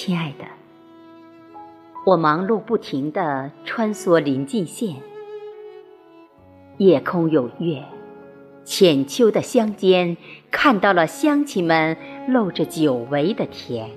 [0.00, 0.44] 亲爱的，
[2.06, 4.94] 我忙碌不停地穿梭临近县，
[6.76, 7.82] 夜空有月，
[8.64, 10.16] 浅秋的乡间
[10.52, 11.96] 看到了乡亲们
[12.28, 13.90] 露着久违的田，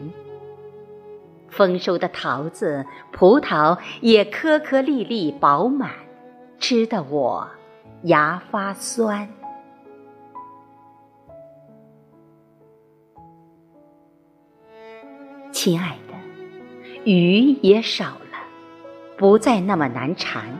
[1.49, 5.91] 丰收的桃子、葡萄也颗颗粒粒饱满，
[6.57, 7.47] 吃得我
[8.05, 9.29] 牙发酸。
[15.63, 16.15] 亲爱的，
[17.03, 18.39] 雨也少了，
[19.15, 20.57] 不再那么难缠。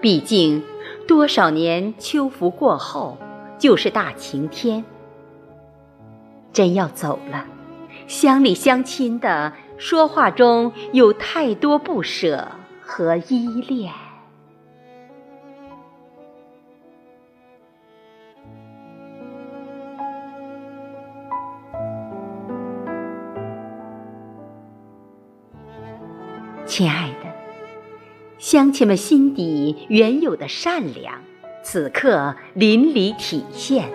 [0.00, 0.64] 毕竟，
[1.06, 3.16] 多少年秋伏过后，
[3.60, 4.84] 就是大晴天。
[6.52, 7.46] 真要走了，
[8.08, 12.48] 乡里乡亲的说话中有太多不舍
[12.82, 13.92] 和依恋。
[26.70, 27.28] 亲爱的，
[28.38, 31.20] 乡亲们心底原有的善良，
[31.64, 33.90] 此刻淋漓体现。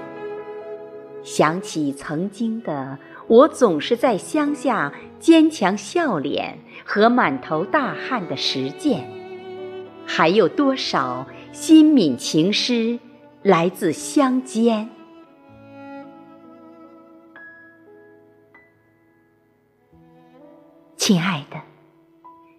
[1.23, 9.09] 想起曾经的我，总是在乡下坚强笑脸和满头大汗的实践，
[10.06, 13.00] 还有多少心敏情诗
[13.42, 14.90] 来自乡间？
[20.98, 21.58] 亲爱的。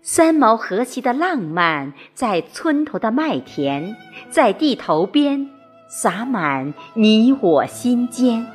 [0.09, 3.97] 三毛和谐的浪漫，在村头的麦田，
[4.31, 5.51] 在地头边，
[5.89, 8.47] 洒满你我心间，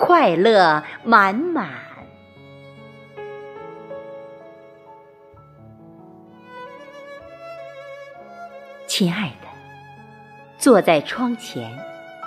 [0.00, 1.68] 快乐满满。
[8.88, 9.46] 亲爱的，
[10.58, 11.70] 坐在窗前，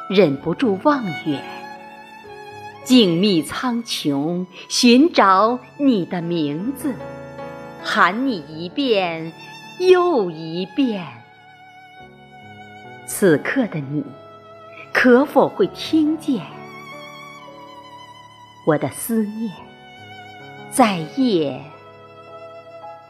[0.09, 1.43] 忍不住望远，
[2.85, 6.95] 静谧苍穹，寻找你的名字。
[7.81, 9.31] 喊你一遍
[9.79, 11.05] 又一遍，
[13.07, 14.03] 此刻的你，
[14.93, 16.45] 可否会听见
[18.65, 19.51] 我的思念，
[20.69, 21.61] 在夜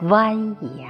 [0.01, 0.85] 蜿蜒？